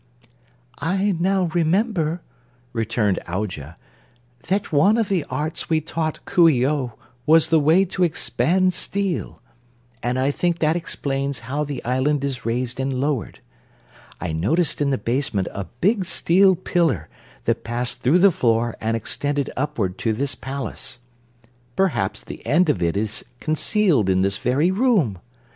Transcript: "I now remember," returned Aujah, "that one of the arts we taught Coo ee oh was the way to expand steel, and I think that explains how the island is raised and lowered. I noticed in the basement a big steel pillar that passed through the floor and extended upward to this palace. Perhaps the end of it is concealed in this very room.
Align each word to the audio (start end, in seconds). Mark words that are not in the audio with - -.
"I 0.79 1.15
now 1.19 1.43
remember," 1.53 2.23
returned 2.73 3.19
Aujah, 3.27 3.75
"that 4.47 4.71
one 4.71 4.97
of 4.97 5.09
the 5.09 5.23
arts 5.29 5.69
we 5.69 5.79
taught 5.79 6.25
Coo 6.25 6.49
ee 6.49 6.65
oh 6.65 6.93
was 7.27 7.49
the 7.49 7.59
way 7.59 7.85
to 7.85 8.03
expand 8.03 8.73
steel, 8.73 9.43
and 10.01 10.17
I 10.17 10.31
think 10.31 10.57
that 10.57 10.75
explains 10.75 11.41
how 11.45 11.63
the 11.63 11.83
island 11.85 12.25
is 12.25 12.47
raised 12.47 12.79
and 12.79 12.91
lowered. 12.91 13.41
I 14.19 14.31
noticed 14.33 14.81
in 14.81 14.89
the 14.89 14.97
basement 14.97 15.47
a 15.51 15.65
big 15.65 16.05
steel 16.05 16.55
pillar 16.55 17.07
that 17.43 17.63
passed 17.63 17.99
through 18.01 18.17
the 18.25 18.31
floor 18.31 18.75
and 18.81 18.97
extended 18.97 19.51
upward 19.55 19.99
to 19.99 20.13
this 20.13 20.33
palace. 20.33 20.99
Perhaps 21.75 22.23
the 22.23 22.43
end 22.43 22.71
of 22.71 22.81
it 22.81 22.97
is 22.97 23.23
concealed 23.39 24.09
in 24.09 24.21
this 24.23 24.39
very 24.39 24.71
room. 24.71 25.19